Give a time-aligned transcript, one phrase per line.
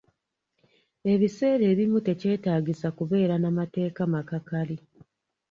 [1.11, 4.77] Ebiseera ebimu tekyetaagisa kubeera na mateeka makakali.